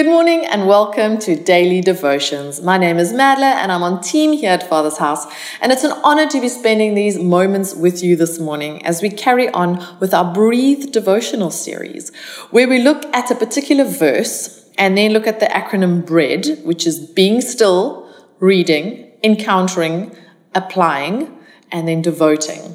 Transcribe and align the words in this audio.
Good 0.00 0.08
morning 0.08 0.46
and 0.46 0.66
welcome 0.66 1.18
to 1.18 1.36
Daily 1.36 1.82
Devotions. 1.82 2.62
My 2.62 2.78
name 2.78 2.96
is 2.96 3.12
Madla 3.12 3.52
and 3.56 3.70
I'm 3.70 3.82
on 3.82 4.00
team 4.00 4.32
here 4.32 4.52
at 4.52 4.66
Father's 4.66 4.96
House. 4.96 5.26
And 5.60 5.70
it's 5.72 5.84
an 5.84 5.92
honor 6.02 6.26
to 6.26 6.40
be 6.40 6.48
spending 6.48 6.94
these 6.94 7.18
moments 7.18 7.74
with 7.74 8.02
you 8.02 8.16
this 8.16 8.38
morning 8.38 8.82
as 8.86 9.02
we 9.02 9.10
carry 9.10 9.50
on 9.50 9.86
with 10.00 10.14
our 10.14 10.32
Breathe 10.32 10.90
devotional 10.90 11.50
series, 11.50 12.14
where 12.50 12.66
we 12.66 12.80
look 12.80 13.04
at 13.14 13.30
a 13.30 13.34
particular 13.34 13.84
verse 13.84 14.66
and 14.78 14.96
then 14.96 15.12
look 15.12 15.26
at 15.26 15.38
the 15.38 15.44
acronym 15.44 16.06
BREAD, 16.06 16.60
which 16.64 16.86
is 16.86 16.98
being 16.98 17.42
still, 17.42 18.10
reading, 18.38 19.12
encountering, 19.22 20.16
applying, 20.54 21.38
and 21.70 21.86
then 21.86 22.00
devoting 22.00 22.74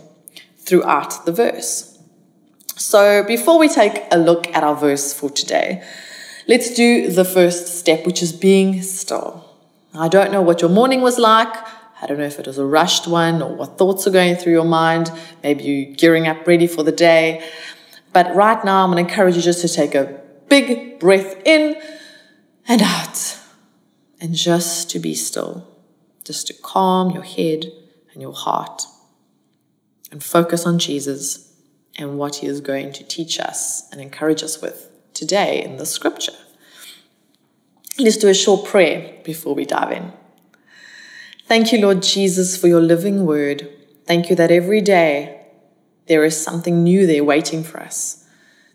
throughout 0.60 1.26
the 1.26 1.32
verse. 1.32 1.98
So 2.76 3.24
before 3.24 3.58
we 3.58 3.68
take 3.68 4.04
a 4.12 4.18
look 4.20 4.46
at 4.50 4.64
our 4.64 4.76
verse 4.76 5.12
for 5.12 5.32
today, 5.32 5.84
Let's 6.48 6.76
do 6.76 7.10
the 7.10 7.26
first 7.26 7.80
step, 7.80 8.06
which 8.06 8.22
is 8.22 8.32
being 8.32 8.84
still. 8.84 9.44
I 9.96 10.08
don't 10.08 10.32
know 10.32 10.44
what 10.44 10.62
your 10.62 10.70
morning 10.70 11.02
was 11.02 11.18
like. 11.18 11.52
I 12.02 12.06
don't 12.06 12.20
know 12.20 12.26
if 12.26 12.38
it 12.38 12.46
was 12.46 12.60
a 12.60 12.66
rushed 12.66 13.08
one 13.08 13.42
or 13.42 13.56
what 13.56 13.80
thoughts 13.80 14.06
are 14.06 14.12
going 14.12 14.36
through 14.36 14.54
your 14.54 14.66
mind. 14.66 15.12
Maybe 15.42 15.64
you're 15.64 15.96
gearing 15.96 16.28
up 16.28 16.46
ready 16.46 16.68
for 16.68 16.84
the 16.84 16.92
day. 16.92 17.50
But 18.14 18.36
right 18.36 18.64
now, 18.64 18.84
I'm 18.84 18.92
going 18.92 19.04
to 19.04 19.10
encourage 19.10 19.36
you 19.36 19.42
just 19.42 19.62
to 19.62 19.68
take 19.68 19.96
a 19.96 20.22
big 20.48 21.00
breath 21.00 21.42
in 21.46 21.82
and 22.68 22.82
out 22.84 23.40
and 24.22 24.36
just 24.36 24.92
to 24.92 25.00
be 25.00 25.16
still, 25.16 25.68
just 26.24 26.46
to 26.48 26.54
calm 26.54 27.10
your 27.10 27.24
head 27.24 27.66
and 28.14 28.22
your 28.22 28.34
heart 28.34 28.84
and 30.12 30.24
focus 30.24 30.68
on 30.68 30.78
Jesus 30.78 31.54
and 31.98 32.20
what 32.20 32.36
he 32.36 32.48
is 32.48 32.62
going 32.62 32.92
to 32.94 33.04
teach 33.04 33.40
us 33.40 33.90
and 33.92 34.00
encourage 34.00 34.44
us 34.44 34.62
with 34.62 34.92
today 35.16 35.64
in 35.64 35.78
the 35.78 35.86
scripture. 35.86 36.34
Let's 37.98 38.18
do 38.18 38.28
a 38.28 38.34
short 38.34 38.66
prayer 38.66 39.16
before 39.24 39.56
we 39.56 39.66
dive 39.66 39.92
in. 39.94 40.14
Thank 41.48 41.72
you, 41.72 41.80
Lord 41.80 42.04
Jesus, 42.04 42.58
for 42.58 42.68
your 42.68 42.82
living 42.82 43.26
word. 43.26 43.70
Thank 44.06 44.30
you 44.30 44.36
that 44.36 44.52
every 44.52 44.82
day 44.82 45.42
there 46.08 46.24
is 46.24 46.40
something 46.40 46.84
new 46.84 47.08
there 47.08 47.24
waiting 47.24 47.64
for 47.64 47.80
us 47.80 48.28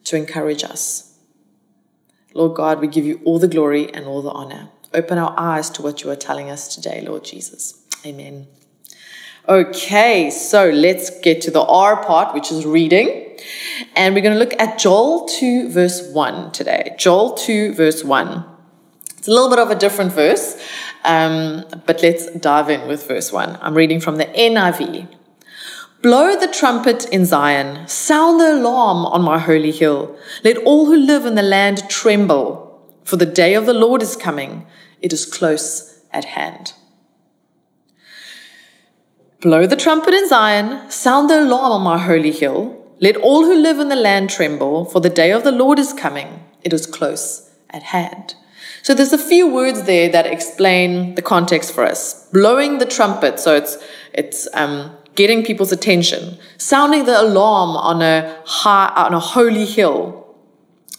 to 0.05 0.16
encourage 0.16 0.64
us. 0.64 1.19
Lord 2.32 2.56
God, 2.56 2.80
we 2.80 2.88
give 2.88 3.04
you 3.04 3.20
all 3.25 3.38
the 3.38 3.48
glory 3.48 3.92
and 3.92 4.06
all 4.06 4.22
the 4.22 4.30
honor. 4.30 4.70
Open 4.94 5.19
our 5.19 5.34
eyes 5.36 5.69
to 5.70 5.82
what 5.82 6.02
you 6.02 6.10
are 6.10 6.16
telling 6.16 6.50
us 6.50 6.75
today, 6.75 7.04
Lord 7.06 7.25
Jesus. 7.25 7.84
Amen. 8.06 8.47
Okay, 9.48 10.30
so 10.30 10.70
let's 10.70 11.20
get 11.20 11.42
to 11.42 11.50
the 11.50 11.62
R 11.62 12.04
part, 12.04 12.34
which 12.34 12.50
is 12.50 12.64
reading. 12.64 13.19
And 13.96 14.14
we're 14.14 14.22
going 14.22 14.34
to 14.34 14.38
look 14.38 14.58
at 14.60 14.78
Joel 14.78 15.27
2, 15.27 15.70
verse 15.70 16.08
1 16.08 16.52
today. 16.52 16.94
Joel 16.98 17.34
2, 17.34 17.74
verse 17.74 18.05
1. 18.05 18.44
It's 19.19 19.28
a 19.28 19.30
little 19.30 19.50
bit 19.50 19.58
of 19.58 19.70
a 19.70 19.74
different 19.74 20.12
verse, 20.12 20.58
um, 21.05 21.64
but 21.84 22.02
let's 22.02 22.30
dive 22.38 22.70
in 22.70 22.88
with 22.88 23.06
verse 23.06 23.30
1. 23.30 23.58
I'm 23.60 23.74
reading 23.74 24.00
from 24.00 24.16
the 24.16 24.24
NIV. 24.24 25.08
Blow 26.00 26.41
the 26.41 26.48
trumpet 26.48 27.05
in 27.12 27.27
Zion, 27.27 27.86
sound 27.86 28.41
the 28.41 28.55
alarm 28.55 29.05
on 29.05 29.20
my 29.20 29.38
holy 29.38 29.72
hill. 29.72 30.16
Let 30.42 30.56
all 30.64 30.86
who 30.86 30.97
live 30.97 31.27
in 31.27 31.34
the 31.34 31.42
land 31.42 31.82
tremble, 31.91 32.82
for 33.04 33.16
the 33.16 33.27
day 33.27 33.52
of 33.52 33.66
the 33.66 33.75
Lord 33.75 34.00
is 34.00 34.16
coming. 34.16 34.66
It 35.02 35.12
is 35.12 35.27
close 35.27 36.02
at 36.10 36.25
hand. 36.25 36.72
Blow 39.42 39.66
the 39.66 39.77
trumpet 39.77 40.14
in 40.14 40.27
Zion, 40.28 40.91
sound 40.91 41.28
the 41.28 41.41
alarm 41.42 41.72
on 41.72 41.82
my 41.82 41.98
holy 41.98 42.32
hill. 42.32 42.80
Let 43.01 43.17
all 43.17 43.45
who 43.45 43.55
live 43.55 43.79
in 43.79 43.89
the 43.89 43.97
land 43.97 44.29
tremble, 44.29 44.84
for 44.84 45.01
the 45.01 45.09
day 45.09 45.33
of 45.33 45.43
the 45.43 45.53
Lord 45.53 45.79
is 45.79 45.95
coming. 45.95 46.45
It 46.62 46.75
is 46.75 46.87
close 46.87 47.51
at 47.70 47.83
hand. 47.83 48.34
So 48.83 48.95
there's 48.95 49.15
a 49.15 49.19
few 49.19 49.47
words 49.51 49.84
there 49.84 50.11
that 50.11 50.27
explain 50.27 51.15
the 51.15 51.23
context 51.23 51.73
for 51.73 51.84
us. 51.84 52.28
Blowing 52.31 52.77
the 52.77 52.84
trumpet, 52.84 53.41
so 53.41 53.55
it's 53.55 53.78
it's 54.12 54.49
um, 54.53 54.94
getting 55.15 55.43
people's 55.44 55.72
attention. 55.72 56.37
Sounding 56.59 57.05
the 57.06 57.21
alarm 57.21 57.77
on 57.77 58.03
a 58.03 58.39
high, 58.44 58.93
on 58.94 59.15
a 59.15 59.21
holy 59.21 59.65
hill. 59.65 60.37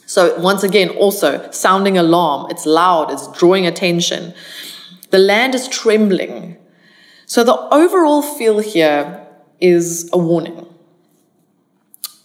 So 0.08 0.40
once 0.40 0.64
again, 0.64 0.90
also 0.90 1.52
sounding 1.52 1.98
alarm. 2.00 2.50
It's 2.50 2.66
loud. 2.66 3.12
It's 3.12 3.32
drawing 3.32 3.68
attention. 3.68 4.34
The 5.12 5.20
land 5.20 5.54
is 5.54 5.68
trembling. 5.68 6.58
So 7.28 7.44
the 7.44 7.58
overall 7.72 8.22
feel 8.22 8.60
here 8.60 9.26
is 9.60 10.10
a 10.12 10.18
warning. 10.18 10.71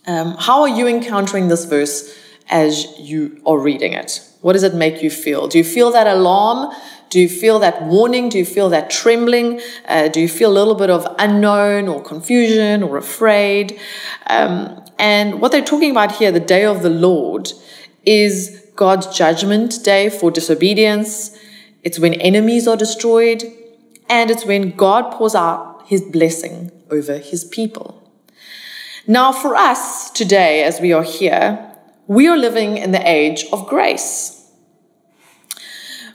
Um, 0.06 0.36
how 0.38 0.62
are 0.62 0.68
you 0.68 0.86
encountering 0.86 1.48
this 1.48 1.64
verse 1.64 2.16
as 2.48 2.86
you 2.98 3.40
are 3.44 3.58
reading 3.58 3.92
it? 3.92 4.20
What 4.40 4.52
does 4.52 4.62
it 4.62 4.74
make 4.74 5.02
you 5.02 5.10
feel? 5.10 5.48
Do 5.48 5.58
you 5.58 5.64
feel 5.64 5.90
that 5.90 6.06
alarm? 6.06 6.72
Do 7.10 7.20
you 7.20 7.28
feel 7.28 7.58
that 7.60 7.82
warning? 7.82 8.28
Do 8.28 8.38
you 8.38 8.44
feel 8.44 8.68
that 8.70 8.90
trembling? 8.90 9.60
Uh, 9.88 10.08
do 10.08 10.20
you 10.20 10.28
feel 10.28 10.50
a 10.50 10.54
little 10.54 10.74
bit 10.74 10.90
of 10.90 11.06
unknown 11.18 11.88
or 11.88 12.02
confusion 12.02 12.82
or 12.82 12.96
afraid? 12.96 13.80
Um, 14.26 14.84
and 14.98 15.40
what 15.40 15.52
they're 15.52 15.64
talking 15.64 15.90
about 15.90 16.12
here, 16.12 16.30
the 16.30 16.40
day 16.40 16.64
of 16.64 16.82
the 16.82 16.90
Lord, 16.90 17.52
is 18.04 18.64
God's 18.76 19.06
judgment 19.08 19.82
day 19.82 20.08
for 20.08 20.30
disobedience. 20.30 21.36
It's 21.82 21.98
when 21.98 22.14
enemies 22.14 22.68
are 22.68 22.76
destroyed 22.76 23.42
and 24.08 24.30
it's 24.30 24.44
when 24.44 24.70
God 24.70 25.12
pours 25.12 25.34
out 25.34 25.82
his 25.86 26.02
blessing 26.02 26.70
over 26.90 27.18
his 27.18 27.44
people. 27.44 28.05
Now, 29.08 29.30
for 29.30 29.54
us 29.54 30.10
today, 30.10 30.64
as 30.64 30.80
we 30.80 30.92
are 30.92 31.04
here, 31.04 31.72
we 32.08 32.26
are 32.26 32.36
living 32.36 32.76
in 32.76 32.90
the 32.90 33.08
age 33.08 33.44
of 33.52 33.68
grace. 33.68 34.50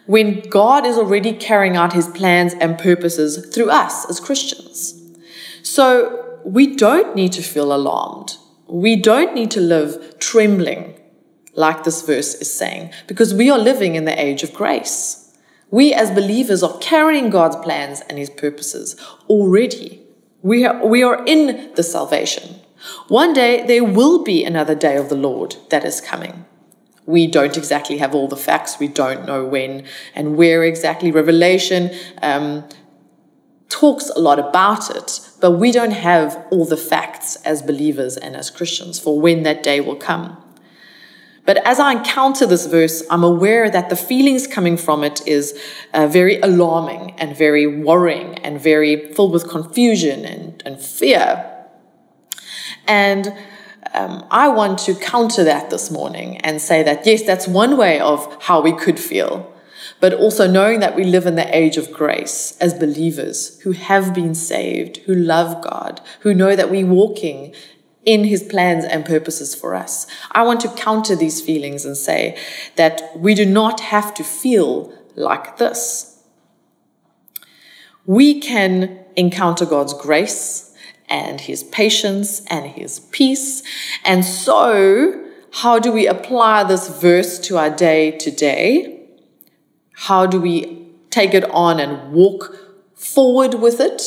When 0.07 0.41
God 0.49 0.85
is 0.85 0.97
already 0.97 1.31
carrying 1.31 1.77
out 1.77 1.93
his 1.93 2.07
plans 2.09 2.53
and 2.53 2.77
purposes 2.77 3.53
through 3.53 3.69
us 3.69 4.09
as 4.09 4.19
Christians. 4.19 5.01
So 5.63 6.39
we 6.43 6.75
don't 6.75 7.15
need 7.15 7.31
to 7.33 7.41
feel 7.41 7.73
alarmed. 7.73 8.35
We 8.67 8.97
don't 8.97 9.33
need 9.35 9.51
to 9.51 9.61
live 9.61 10.19
trembling, 10.19 10.99
like 11.53 11.83
this 11.83 12.01
verse 12.01 12.35
is 12.35 12.53
saying, 12.53 12.91
because 13.07 13.33
we 13.33 13.49
are 13.49 13.59
living 13.59 13.95
in 13.95 14.03
the 14.05 14.21
age 14.21 14.43
of 14.43 14.53
grace. 14.53 15.33
We 15.69 15.93
as 15.93 16.11
believers 16.11 16.61
are 16.63 16.77
carrying 16.79 17.29
God's 17.29 17.55
plans 17.57 18.01
and 18.09 18.17
his 18.17 18.29
purposes 18.29 18.97
already. 19.29 20.01
We 20.41 20.65
are, 20.65 21.25
in 21.25 21.71
the 21.75 21.83
salvation. 21.83 22.60
One 23.07 23.33
day 23.33 23.65
there 23.65 23.83
will 23.83 24.23
be 24.23 24.43
another 24.43 24.75
day 24.75 24.97
of 24.97 25.09
the 25.09 25.15
Lord 25.15 25.55
that 25.69 25.83
is 25.83 26.01
coming. 26.01 26.45
We 27.05 27.27
don't 27.27 27.57
exactly 27.57 27.97
have 27.97 28.13
all 28.13 28.27
the 28.27 28.37
facts. 28.37 28.79
We 28.79 28.87
don't 28.87 29.25
know 29.25 29.45
when 29.45 29.85
and 30.15 30.37
where 30.37 30.63
exactly. 30.63 31.11
Revelation 31.11 31.91
um, 32.21 32.67
talks 33.69 34.09
a 34.09 34.19
lot 34.19 34.39
about 34.39 34.89
it, 34.95 35.19
but 35.39 35.51
we 35.51 35.71
don't 35.71 35.91
have 35.91 36.45
all 36.51 36.65
the 36.65 36.77
facts 36.77 37.37
as 37.37 37.61
believers 37.61 38.17
and 38.17 38.35
as 38.35 38.49
Christians 38.49 38.99
for 38.99 39.19
when 39.19 39.43
that 39.43 39.63
day 39.63 39.79
will 39.81 39.95
come. 39.95 40.37
But 41.45 41.65
as 41.65 41.79
I 41.79 41.93
encounter 41.93 42.45
this 42.45 42.67
verse, 42.67 43.03
I'm 43.09 43.23
aware 43.23 43.69
that 43.69 43.89
the 43.89 43.95
feelings 43.95 44.45
coming 44.45 44.77
from 44.77 45.03
it 45.03 45.25
is 45.27 45.59
uh, 45.93 46.07
very 46.07 46.39
alarming 46.39 47.11
and 47.17 47.35
very 47.35 47.65
worrying 47.65 48.35
and 48.39 48.61
very 48.61 49.11
filled 49.13 49.33
with 49.33 49.49
confusion 49.49 50.23
and, 50.23 50.61
and 50.65 50.79
fear. 50.79 51.50
And 52.87 53.33
um, 53.93 54.25
I 54.31 54.47
want 54.47 54.79
to 54.79 54.95
counter 54.95 55.43
that 55.43 55.69
this 55.69 55.91
morning 55.91 56.37
and 56.37 56.61
say 56.61 56.83
that, 56.83 57.05
yes, 57.05 57.23
that's 57.23 57.47
one 57.47 57.77
way 57.77 57.99
of 57.99 58.41
how 58.43 58.61
we 58.61 58.73
could 58.73 58.99
feel. 58.99 59.51
But 59.99 60.13
also 60.13 60.49
knowing 60.49 60.79
that 60.79 60.95
we 60.95 61.03
live 61.03 61.25
in 61.25 61.35
the 61.35 61.55
age 61.55 61.77
of 61.77 61.91
grace 61.91 62.57
as 62.59 62.73
believers 62.73 63.59
who 63.61 63.71
have 63.71 64.13
been 64.13 64.33
saved, 64.33 64.97
who 64.97 65.13
love 65.13 65.63
God, 65.63 66.01
who 66.21 66.33
know 66.33 66.55
that 66.55 66.71
we're 66.71 66.85
walking 66.85 67.53
in 68.03 68.23
his 68.23 68.41
plans 68.41 68.83
and 68.83 69.05
purposes 69.05 69.53
for 69.53 69.75
us. 69.75 70.07
I 70.31 70.43
want 70.43 70.61
to 70.61 70.69
counter 70.69 71.15
these 71.15 71.39
feelings 71.39 71.85
and 71.85 71.95
say 71.95 72.37
that 72.77 73.11
we 73.15 73.35
do 73.35 73.45
not 73.45 73.79
have 73.79 74.13
to 74.15 74.23
feel 74.23 74.93
like 75.15 75.57
this. 75.57 76.23
We 78.05 78.39
can 78.39 79.05
encounter 79.15 79.65
God's 79.65 79.93
grace 79.93 80.70
and 81.11 81.41
his 81.41 81.63
patience 81.65 82.43
and 82.47 82.65
his 82.65 83.01
peace. 83.11 83.61
And 84.03 84.23
so, 84.23 85.23
how 85.51 85.77
do 85.77 85.91
we 85.91 86.07
apply 86.07 86.63
this 86.63 86.87
verse 86.87 87.37
to 87.39 87.57
our 87.57 87.69
day 87.69 88.11
today? 88.11 89.05
How 89.93 90.25
do 90.25 90.39
we 90.39 90.87
take 91.09 91.33
it 91.33 91.43
on 91.51 91.79
and 91.79 92.13
walk 92.13 92.55
forward 92.95 93.55
with 93.55 93.81
it? 93.81 94.01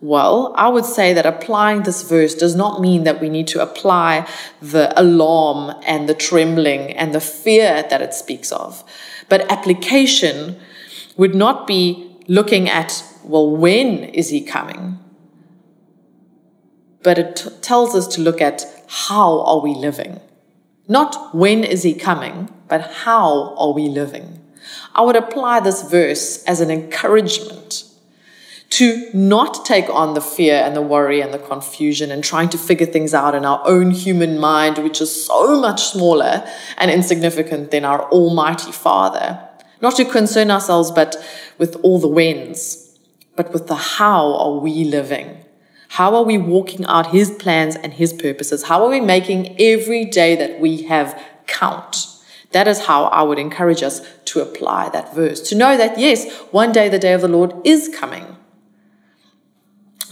Well, 0.00 0.54
I 0.56 0.68
would 0.68 0.86
say 0.86 1.12
that 1.12 1.26
applying 1.26 1.82
this 1.82 2.02
verse 2.08 2.34
does 2.34 2.56
not 2.56 2.80
mean 2.80 3.04
that 3.04 3.20
we 3.20 3.28
need 3.28 3.46
to 3.48 3.62
apply 3.62 4.26
the 4.62 4.98
alarm 4.98 5.74
and 5.86 6.08
the 6.08 6.14
trembling 6.14 6.92
and 6.92 7.14
the 7.14 7.20
fear 7.20 7.84
that 7.90 8.00
it 8.00 8.14
speaks 8.14 8.50
of. 8.50 8.82
But 9.28 9.52
application 9.52 10.58
would 11.18 11.34
not 11.34 11.66
be 11.66 12.16
looking 12.28 12.66
at, 12.70 13.04
well, 13.22 13.54
when 13.54 14.04
is 14.04 14.30
he 14.30 14.40
coming? 14.40 14.98
But 17.02 17.18
it 17.18 17.36
t- 17.36 17.50
tells 17.62 17.94
us 17.94 18.06
to 18.14 18.20
look 18.20 18.40
at 18.40 18.64
how 18.88 19.40
are 19.42 19.60
we 19.60 19.74
living? 19.74 20.20
Not 20.88 21.34
when 21.34 21.64
is 21.64 21.82
he 21.82 21.94
coming, 21.94 22.52
but 22.68 22.80
how 23.04 23.54
are 23.56 23.72
we 23.72 23.88
living? 23.88 24.40
I 24.94 25.02
would 25.02 25.16
apply 25.16 25.60
this 25.60 25.88
verse 25.88 26.42
as 26.44 26.60
an 26.60 26.70
encouragement 26.70 27.84
to 28.70 29.10
not 29.12 29.64
take 29.64 29.90
on 29.90 30.14
the 30.14 30.20
fear 30.20 30.54
and 30.54 30.76
the 30.76 30.82
worry 30.82 31.20
and 31.20 31.34
the 31.34 31.38
confusion 31.38 32.10
and 32.10 32.22
trying 32.22 32.48
to 32.48 32.58
figure 32.58 32.86
things 32.86 33.12
out 33.12 33.34
in 33.34 33.44
our 33.44 33.60
own 33.66 33.90
human 33.90 34.38
mind, 34.38 34.78
which 34.78 35.00
is 35.00 35.26
so 35.26 35.60
much 35.60 35.82
smaller 35.82 36.46
and 36.78 36.90
insignificant 36.90 37.72
than 37.72 37.84
our 37.84 38.08
Almighty 38.10 38.70
Father. 38.70 39.40
Not 39.80 39.96
to 39.96 40.04
concern 40.04 40.50
ourselves, 40.50 40.90
but 40.90 41.16
with 41.58 41.76
all 41.82 41.98
the 41.98 42.08
whens, 42.08 42.96
but 43.34 43.52
with 43.52 43.66
the 43.66 43.74
how 43.74 44.34
are 44.34 44.58
we 44.60 44.84
living? 44.84 45.39
How 45.94 46.14
are 46.14 46.22
we 46.22 46.38
walking 46.38 46.84
out 46.86 47.08
His 47.08 47.32
plans 47.32 47.74
and 47.74 47.92
His 47.92 48.12
purposes? 48.12 48.62
How 48.62 48.84
are 48.84 48.90
we 48.90 49.00
making 49.00 49.60
every 49.60 50.04
day 50.04 50.36
that 50.36 50.60
we 50.60 50.82
have 50.82 51.20
count? 51.48 52.06
That 52.52 52.68
is 52.68 52.86
how 52.86 53.06
I 53.06 53.22
would 53.22 53.40
encourage 53.40 53.82
us 53.82 54.00
to 54.26 54.40
apply 54.40 54.90
that 54.90 55.12
verse. 55.12 55.40
To 55.48 55.56
know 55.56 55.76
that, 55.76 55.98
yes, 55.98 56.30
one 56.52 56.70
day 56.70 56.88
the 56.88 57.00
day 57.00 57.12
of 57.12 57.22
the 57.22 57.28
Lord 57.28 57.52
is 57.64 57.88
coming. 57.88 58.36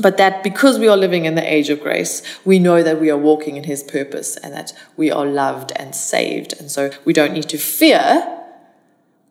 But 0.01 0.17
that 0.17 0.43
because 0.43 0.81
we 0.81 0.89
are 0.89 0.97
living 0.97 1.27
in 1.27 1.37
the 1.37 1.53
age 1.53 1.71
of 1.71 1.81
grace, 1.81 2.23
we 2.45 2.59
know 2.59 2.83
that 2.83 3.01
we 3.01 3.09
are 3.09 3.17
walking 3.17 3.57
in 3.57 3.63
His 3.63 3.85
purpose 3.85 4.37
and 4.37 4.53
that 4.55 4.73
we 4.97 5.13
are 5.13 5.27
loved 5.27 5.71
and 5.77 5.95
saved. 5.95 6.55
And 6.59 6.73
so 6.73 6.91
we 7.05 7.13
don't 7.13 7.33
need 7.33 7.49
to 7.51 7.59
fear. 7.59 8.41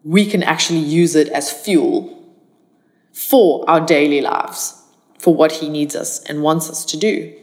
We 0.06 0.26
can 0.26 0.44
actually 0.44 0.80
use 0.80 1.14
it 1.14 1.28
as 1.28 1.52
fuel 1.52 2.26
for 3.12 3.70
our 3.70 3.86
daily 3.86 4.22
lives, 4.22 4.82
for 5.18 5.34
what 5.34 5.54
He 5.54 5.70
needs 5.70 5.96
us 5.96 6.24
and 6.26 6.42
wants 6.42 6.70
us 6.70 6.86
to 6.86 6.98
do. 6.98 7.34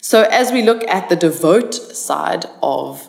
So 0.00 0.22
as 0.22 0.52
we 0.52 0.62
look 0.62 0.84
at 0.84 1.08
the 1.08 1.16
devote 1.16 1.74
side 1.74 2.46
of 2.62 3.08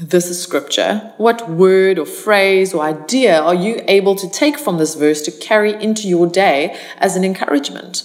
this 0.00 0.42
scripture, 0.42 1.12
what 1.16 1.48
word 1.48 1.98
or 1.98 2.06
phrase 2.06 2.74
or 2.74 2.82
idea 2.82 3.40
are 3.40 3.54
you 3.54 3.84
able 3.86 4.16
to 4.16 4.28
take 4.28 4.58
from 4.58 4.78
this 4.78 4.96
verse 4.96 5.22
to 5.22 5.30
carry 5.30 5.80
into 5.80 6.08
your 6.08 6.26
day 6.26 6.76
as 6.98 7.14
an 7.14 7.24
encouragement? 7.24 8.02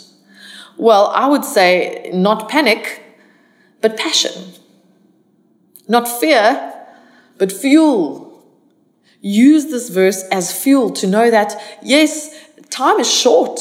Well, 0.78 1.08
I 1.08 1.28
would 1.28 1.44
say 1.44 2.12
not 2.14 2.48
panic, 2.50 3.02
but 3.81 3.98
passion. 3.98 4.54
Not 5.88 6.08
fear, 6.08 6.74
but 7.40 7.52
fuel. 7.52 8.46
Use 9.22 9.66
this 9.66 9.90
verse 9.90 10.24
as 10.31 10.54
fuel 10.54 10.92
to 10.92 11.08
know 11.08 11.31
that, 11.31 11.60
yes, 11.81 12.30
time 12.70 13.00
is 13.00 13.12
short. 13.12 13.60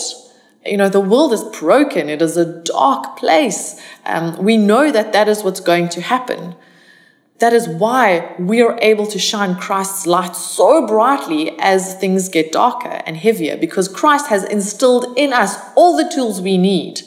You 0.66 0.76
know, 0.76 0.88
the 0.88 1.00
world 1.00 1.32
is 1.32 1.44
broken. 1.44 2.08
It 2.08 2.20
is 2.20 2.37
a 2.37 2.62
dark 2.62 3.16
place. 3.16 3.81
Um, 4.05 4.37
we 4.43 4.56
know 4.56 4.90
that 4.90 5.12
that 5.12 5.28
is 5.28 5.43
what's 5.43 5.60
going 5.60 5.88
to 5.90 6.00
happen. 6.00 6.56
That 7.38 7.52
is 7.52 7.69
why 7.69 8.34
we 8.38 8.60
are 8.62 8.76
able 8.82 9.06
to 9.06 9.19
shine 9.19 9.55
Christ's 9.55 10.06
light 10.06 10.34
so 10.34 10.87
brightly 10.87 11.56
as 11.60 11.94
things 11.94 12.28
get 12.28 12.50
darker 12.50 13.00
and 13.06 13.16
heavier, 13.16 13.56
because 13.56 13.87
Christ 13.88 14.26
has 14.26 14.43
instilled 14.44 15.16
in 15.16 15.32
us 15.32 15.56
all 15.76 15.96
the 15.96 16.10
tools 16.12 16.40
we 16.40 16.58
need. 16.58 17.02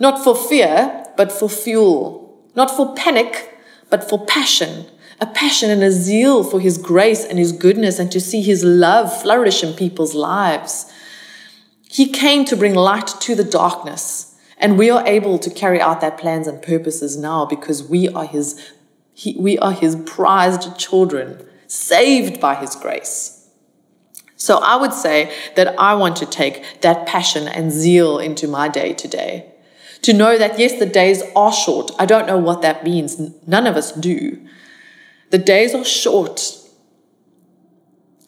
Not 0.00 0.22
for 0.22 0.34
fear, 0.34 1.06
but 1.16 1.30
for 1.30 1.48
fuel. 1.48 2.36
Not 2.56 2.70
for 2.70 2.94
panic, 2.96 3.56
but 3.90 4.08
for 4.08 4.24
passion. 4.26 4.86
A 5.20 5.26
passion 5.26 5.70
and 5.70 5.82
a 5.82 5.92
zeal 5.92 6.42
for 6.42 6.58
His 6.58 6.76
grace 6.76 7.24
and 7.24 7.38
His 7.38 7.52
goodness 7.52 8.00
and 8.00 8.10
to 8.10 8.20
see 8.20 8.42
His 8.42 8.64
love 8.64 9.22
flourish 9.22 9.62
in 9.62 9.74
people's 9.74 10.14
lives. 10.14 10.92
He 11.88 12.06
came 12.10 12.44
to 12.44 12.56
bring 12.56 12.74
light 12.74 13.06
to 13.20 13.34
the 13.34 13.44
darkness. 13.44 14.36
And 14.58 14.78
we 14.78 14.90
are 14.90 15.06
able 15.06 15.38
to 15.38 15.50
carry 15.50 15.80
out 15.80 16.00
that 16.00 16.18
plans 16.18 16.46
and 16.46 16.60
purposes 16.60 17.16
now 17.16 17.46
because 17.46 17.88
we 17.88 18.08
are 18.08 18.26
his 18.26 18.72
he, 19.14 19.34
we 19.36 19.58
are 19.58 19.72
his 19.72 19.96
prized 20.06 20.78
children, 20.78 21.44
saved 21.66 22.40
by 22.40 22.54
his 22.54 22.76
grace. 22.76 23.48
So 24.36 24.58
I 24.58 24.76
would 24.76 24.92
say 24.92 25.34
that 25.56 25.74
I 25.76 25.94
want 25.94 26.14
to 26.16 26.26
take 26.26 26.80
that 26.82 27.08
passion 27.08 27.48
and 27.48 27.72
zeal 27.72 28.20
into 28.20 28.46
my 28.46 28.68
day 28.68 28.92
to 28.94 29.08
day. 29.08 29.52
To 30.02 30.12
know 30.12 30.38
that, 30.38 30.60
yes, 30.60 30.78
the 30.78 30.86
days 30.86 31.24
are 31.34 31.52
short. 31.52 31.90
I 31.98 32.06
don't 32.06 32.28
know 32.28 32.38
what 32.38 32.62
that 32.62 32.84
means. 32.84 33.18
None 33.44 33.66
of 33.66 33.74
us 33.74 33.90
do. 33.90 34.40
The 35.30 35.38
days 35.38 35.74
are 35.74 35.84
short. 35.84 36.56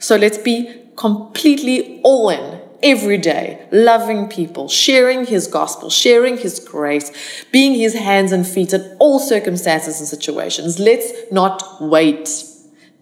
So 0.01 0.17
let's 0.17 0.39
be 0.39 0.75
completely 0.97 2.01
all 2.03 2.31
in 2.31 2.60
every 2.83 3.19
day, 3.19 3.67
loving 3.71 4.29
people, 4.29 4.69
sharing 4.69 5.27
His 5.27 5.47
gospel, 5.47 5.91
sharing 5.91 6.39
His 6.39 6.59
grace, 6.61 7.11
being 7.53 7.75
His 7.75 7.95
hands 7.95 8.33
and 8.33 8.47
feet 8.47 8.73
in 8.73 8.97
all 8.99 9.19
circumstances 9.19 10.01
and 10.01 10.09
situations. 10.09 10.79
Let's 10.79 11.13
not 11.33 11.63
wait. 11.81 12.29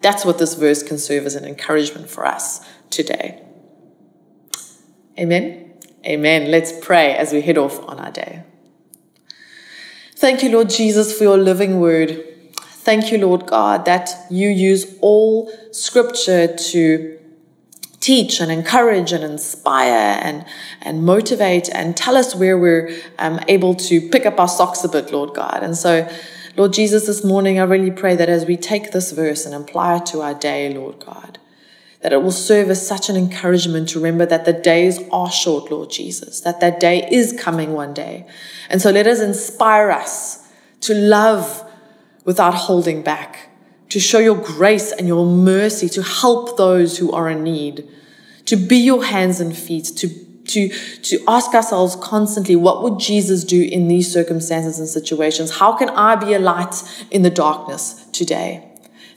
That's 0.01 0.25
what 0.25 0.39
this 0.39 0.55
verse 0.55 0.83
can 0.83 0.99
serve 0.99 1.27
as 1.27 1.35
an 1.35 1.45
encouragement 1.45 2.09
for 2.09 2.27
us 2.27 2.67
today. 2.91 3.43
Amen. 5.19 5.73
Amen. 6.07 6.51
Let's 6.51 6.73
pray 6.81 7.15
as 7.15 7.33
we 7.33 7.41
head 7.41 7.59
off 7.59 7.83
on 7.89 7.99
our 7.99 8.13
day. 8.13 8.45
Thank 10.17 10.43
you, 10.43 10.51
Lord 10.51 10.71
Jesus, 10.71 11.17
for 11.17 11.25
your 11.25 11.37
living 11.39 11.81
word. 11.81 12.25
Thank 12.61 13.13
you, 13.13 13.19
Lord 13.19 13.47
God, 13.47 13.85
that 13.85 14.11
you 14.31 14.49
use 14.49 14.97
all 15.01 15.53
scripture 15.73 16.57
to 16.57 17.18
teach 18.09 18.41
and 18.41 18.51
encourage 18.51 19.13
and 19.13 19.23
inspire 19.23 20.19
and, 20.23 20.43
and 20.81 21.05
motivate 21.05 21.69
and 21.75 21.95
tell 21.95 22.17
us 22.17 22.35
where 22.35 22.57
we're 22.57 22.89
um, 23.19 23.39
able 23.49 23.75
to 23.75 24.01
pick 24.09 24.25
up 24.25 24.41
our 24.41 24.49
socks 24.49 24.83
a 24.83 24.89
bit, 24.89 25.13
Lord 25.13 25.35
God. 25.35 25.63
And 25.63 25.77
so, 25.77 26.09
Lord 26.57 26.73
Jesus, 26.73 27.07
this 27.07 27.23
morning 27.23 27.61
I 27.61 27.65
really 27.65 27.91
pray 27.91 28.17
that 28.17 28.31
as 28.31 28.47
we 28.47 28.57
take 28.57 28.93
this 28.93 29.13
verse 29.13 29.45
and 29.45 29.55
apply 29.55 29.99
it 29.99 30.07
to 30.07 30.23
our 30.23 30.33
day, 30.33 30.73
Lord 30.73 31.05
God, 31.05 31.39
that 32.01 32.15
it 32.15 32.23
will 32.23 32.33
serve 32.33 32.71
as 32.71 32.89
such 32.89 33.11
an 33.11 33.17
encouragement 33.17 33.91
to 33.91 33.99
remember 33.99 34.25
that 34.25 34.47
the 34.47 34.55
days 34.55 35.01
are 35.13 35.31
short, 35.31 35.71
Lord 35.71 35.91
Jesus, 35.91 36.41
that 36.41 36.61
that 36.61 36.81
day 36.81 37.07
is 37.13 37.39
coming 37.39 37.75
one 37.75 37.93
day. 37.93 38.27
And 38.71 38.81
so 38.81 38.91
let 38.91 39.07
us 39.07 39.21
inspire 39.21 39.91
us 39.91 40.49
to 40.81 40.95
love 40.95 41.63
without 42.25 42.55
holding 42.55 43.03
back, 43.03 43.48
to 43.89 44.01
show 44.01 44.19
your 44.19 44.37
grace 44.37 44.93
and 44.93 45.09
your 45.09 45.25
mercy, 45.25 45.89
to 45.89 46.03
help 46.03 46.57
those 46.57 46.99
who 46.99 47.13
are 47.13 47.29
in 47.29 47.43
need 47.43 47.89
to 48.49 48.57
be 48.57 48.77
your 48.79 49.05
hands 49.05 49.41
and 49.41 49.57
feet, 49.57 49.85
to 49.97 50.09
to, 50.49 50.71
to 51.03 51.23
ask 51.29 51.55
ourselves 51.55 51.95
constantly, 51.97 52.57
what 52.57 52.83
would 52.83 52.99
Jesus 52.99 53.45
do 53.45 53.63
in 53.63 53.87
these 53.89 54.11
circumstances 54.11 54.79
and 54.79 54.89
situations? 54.89 55.59
How 55.59 55.75
can 55.75 55.91
I 55.91 56.17
be 56.17 56.33
a 56.33 56.39
light 56.39 56.83
in 57.11 57.21
the 57.21 57.29
darkness 57.29 58.07
today? 58.13 58.67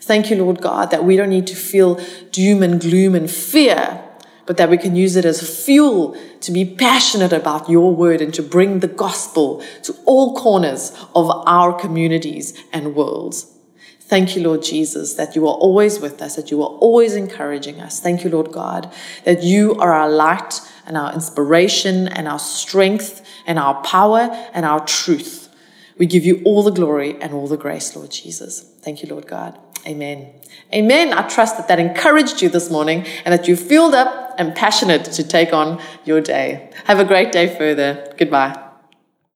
Thank 0.01 0.29
you, 0.29 0.43
Lord 0.43 0.61
God, 0.61 0.91
that 0.91 1.05
we 1.05 1.15
don't 1.15 1.29
need 1.29 1.47
to 1.47 1.55
feel 1.55 2.01
doom 2.31 2.61
and 2.61 2.81
gloom 2.81 3.15
and 3.15 3.31
fear, 3.31 4.03
but 4.45 4.57
that 4.57 4.69
we 4.69 4.77
can 4.77 4.95
use 4.95 5.15
it 5.15 5.23
as 5.23 5.63
fuel 5.65 6.17
to 6.41 6.51
be 6.51 6.65
passionate 6.65 7.31
about 7.31 7.69
your 7.69 7.95
word 7.95 8.21
and 8.21 8.33
to 8.33 8.43
bring 8.43 8.79
the 8.79 8.87
gospel 8.87 9.63
to 9.83 9.95
all 10.05 10.35
corners 10.35 10.91
of 11.15 11.31
our 11.47 11.71
communities 11.71 12.61
and 12.73 12.93
worlds. 12.93 13.50
Thank 14.11 14.35
you, 14.35 14.43
Lord 14.43 14.61
Jesus, 14.61 15.13
that 15.13 15.37
you 15.37 15.47
are 15.47 15.53
always 15.53 16.01
with 16.01 16.21
us, 16.21 16.35
that 16.35 16.51
you 16.51 16.61
are 16.61 16.69
always 16.81 17.15
encouraging 17.15 17.79
us. 17.79 18.01
Thank 18.01 18.25
you, 18.25 18.29
Lord 18.29 18.51
God, 18.51 18.93
that 19.23 19.41
you 19.41 19.75
are 19.75 19.93
our 19.93 20.09
light 20.09 20.59
and 20.85 20.97
our 20.97 21.13
inspiration 21.13 22.09
and 22.09 22.27
our 22.27 22.37
strength 22.37 23.25
and 23.45 23.57
our 23.57 23.81
power 23.83 24.29
and 24.53 24.65
our 24.65 24.85
truth. 24.85 25.47
We 25.97 26.07
give 26.07 26.25
you 26.25 26.41
all 26.43 26.61
the 26.61 26.71
glory 26.71 27.21
and 27.21 27.33
all 27.33 27.47
the 27.47 27.55
grace, 27.55 27.95
Lord 27.95 28.11
Jesus. 28.11 28.59
Thank 28.81 29.01
you, 29.01 29.07
Lord 29.07 29.27
God. 29.27 29.57
Amen. 29.87 30.29
Amen. 30.73 31.13
I 31.13 31.25
trust 31.29 31.55
that 31.55 31.69
that 31.69 31.79
encouraged 31.79 32.41
you 32.41 32.49
this 32.49 32.69
morning 32.69 33.05
and 33.23 33.31
that 33.33 33.47
you 33.47 33.55
filled 33.55 33.93
up 33.93 34.35
and 34.37 34.53
passionate 34.53 35.05
to 35.05 35.23
take 35.25 35.53
on 35.53 35.81
your 36.03 36.19
day. 36.19 36.69
Have 36.83 36.99
a 36.99 37.05
great 37.05 37.31
day 37.31 37.47
further. 37.47 38.13
Goodbye. 38.17 38.70